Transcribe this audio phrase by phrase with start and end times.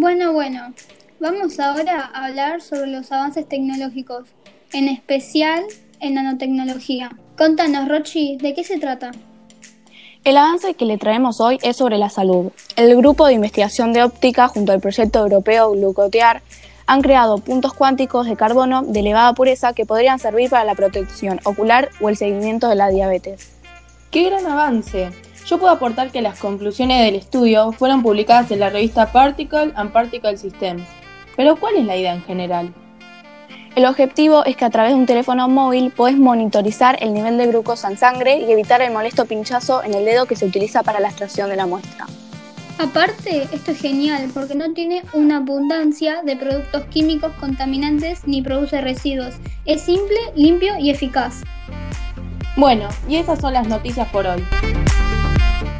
[0.00, 0.72] Bueno, bueno,
[1.20, 4.26] vamos ahora a hablar sobre los avances tecnológicos,
[4.72, 5.62] en especial
[6.00, 7.10] en nanotecnología.
[7.36, 9.10] Contanos, Rochi, ¿de qué se trata?
[10.24, 12.50] El avance que le traemos hoy es sobre la salud.
[12.76, 16.40] El grupo de investigación de óptica junto al proyecto europeo Glucotear
[16.86, 21.40] han creado puntos cuánticos de carbono de elevada pureza que podrían servir para la protección
[21.44, 23.52] ocular o el seguimiento de la diabetes.
[24.10, 25.10] ¡Qué gran avance!
[25.50, 29.90] Yo puedo aportar que las conclusiones del estudio fueron publicadas en la revista Particle and
[29.90, 30.84] Particle Systems.
[31.36, 32.72] Pero ¿cuál es la idea en general?
[33.74, 37.48] El objetivo es que a través de un teléfono móvil puedes monitorizar el nivel de
[37.48, 41.00] glucosa en sangre y evitar el molesto pinchazo en el dedo que se utiliza para
[41.00, 42.06] la extracción de la muestra.
[42.78, 48.80] Aparte, esto es genial porque no tiene una abundancia de productos químicos contaminantes ni produce
[48.82, 49.34] residuos.
[49.64, 51.42] Es simple, limpio y eficaz.
[52.56, 54.44] Bueno, y esas son las noticias por hoy.